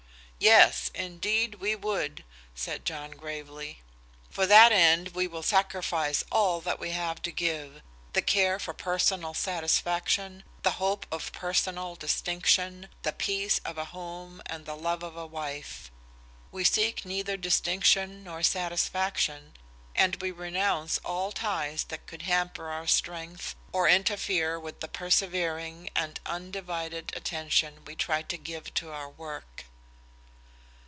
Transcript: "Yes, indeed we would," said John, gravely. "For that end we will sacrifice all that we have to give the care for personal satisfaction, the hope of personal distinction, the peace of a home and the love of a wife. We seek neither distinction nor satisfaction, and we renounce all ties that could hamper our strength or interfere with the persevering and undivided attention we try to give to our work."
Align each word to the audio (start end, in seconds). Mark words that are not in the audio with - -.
"Yes, 0.43 0.89
indeed 0.95 1.55
we 1.59 1.75
would," 1.75 2.23
said 2.55 2.83
John, 2.83 3.11
gravely. 3.11 3.83
"For 4.31 4.47
that 4.47 4.71
end 4.71 5.09
we 5.09 5.27
will 5.27 5.43
sacrifice 5.43 6.23
all 6.31 6.61
that 6.61 6.79
we 6.79 6.89
have 6.89 7.21
to 7.21 7.31
give 7.31 7.83
the 8.13 8.23
care 8.23 8.57
for 8.57 8.73
personal 8.73 9.35
satisfaction, 9.35 10.43
the 10.63 10.71
hope 10.81 11.05
of 11.11 11.31
personal 11.31 11.93
distinction, 11.95 12.89
the 13.03 13.13
peace 13.13 13.59
of 13.63 13.77
a 13.77 13.85
home 13.93 14.41
and 14.47 14.65
the 14.65 14.75
love 14.75 15.03
of 15.03 15.15
a 15.15 15.27
wife. 15.27 15.91
We 16.51 16.63
seek 16.63 17.05
neither 17.05 17.37
distinction 17.37 18.23
nor 18.23 18.41
satisfaction, 18.41 19.57
and 19.95 20.15
we 20.23 20.31
renounce 20.31 20.97
all 21.05 21.31
ties 21.31 21.83
that 21.89 22.07
could 22.07 22.23
hamper 22.23 22.67
our 22.69 22.87
strength 22.87 23.53
or 23.71 23.87
interfere 23.87 24.59
with 24.59 24.79
the 24.79 24.87
persevering 24.87 25.91
and 25.95 26.19
undivided 26.25 27.13
attention 27.15 27.85
we 27.85 27.93
try 27.95 28.23
to 28.23 28.37
give 28.39 28.73
to 28.73 28.91
our 28.91 29.07
work." 29.07 29.65